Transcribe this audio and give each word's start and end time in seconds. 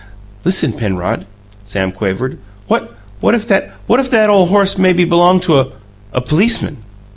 "Listen, 0.43 0.73
Penrod," 0.73 1.27
Sam 1.63 1.91
quavered: 1.91 2.39
"What 2.65 2.95
what 3.19 3.35
if 3.35 3.47
that 3.49 3.71
what 3.85 3.99
if 3.99 4.09
that 4.09 4.31
ole 4.31 4.47
horse 4.47 4.75
maybe 4.79 5.03
b'longed 5.05 5.43
to 5.43 5.59
a 5.59 6.21
policeman!" 6.21 6.77